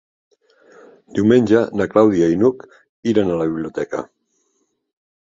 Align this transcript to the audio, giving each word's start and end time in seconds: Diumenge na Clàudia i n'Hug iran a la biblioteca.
Diumenge 1.17 1.61
na 1.81 1.87
Clàudia 1.93 2.31
i 2.37 2.41
n'Hug 2.41 2.67
iran 3.15 3.31
a 3.31 3.39
la 3.45 3.49
biblioteca. 3.55 4.05